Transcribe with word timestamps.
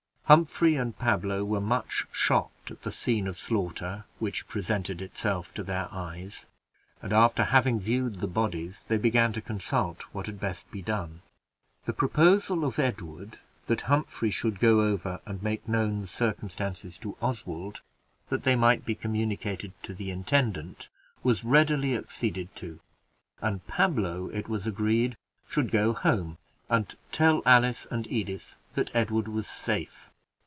Humphrey 0.31 0.75
and 0.77 0.97
Pablo 0.97 1.43
were 1.43 1.59
much 1.59 2.07
shocked 2.09 2.71
at 2.71 2.83
the 2.83 2.91
scene 2.93 3.27
of 3.27 3.37
slaughter 3.37 4.05
which 4.17 4.47
presented 4.47 5.01
itself 5.01 5.53
to 5.55 5.61
their 5.61 5.89
eyes; 5.91 6.45
and, 7.01 7.11
after 7.11 7.43
having 7.43 7.81
viewed 7.81 8.21
the 8.21 8.29
bodies, 8.29 8.85
they 8.87 8.95
began 8.95 9.33
to 9.33 9.41
consult 9.41 10.03
what 10.13 10.27
had 10.27 10.39
best 10.39 10.71
be 10.71 10.81
done. 10.81 11.21
The 11.83 11.91
proposal 11.91 12.63
of 12.63 12.79
Edward, 12.79 13.39
that 13.65 13.81
Humphrey 13.91 14.31
should 14.31 14.61
go 14.61 14.79
over 14.79 15.19
and 15.25 15.43
make 15.43 15.67
known 15.67 15.99
the 15.99 16.07
circumstances 16.07 16.97
to 16.99 17.17
Oswald, 17.21 17.81
that 18.29 18.43
they 18.43 18.55
might 18.55 18.85
be 18.85 18.95
communicated 18.95 19.73
to 19.83 19.93
the 19.93 20.11
intendant, 20.11 20.87
was 21.23 21.43
readily 21.43 21.93
acceded 21.93 22.55
to; 22.55 22.79
and 23.41 23.67
Pablo, 23.67 24.29
it 24.29 24.47
was 24.47 24.65
agreed, 24.65 25.17
should 25.49 25.71
go 25.71 25.91
home 25.91 26.37
and 26.69 26.95
tell 27.11 27.41
Alice 27.45 27.85
and 27.91 28.07
Edith 28.07 28.55
that 28.75 28.89
Edward 28.93 29.27
was 29.27 29.45
safe. 29.49 30.07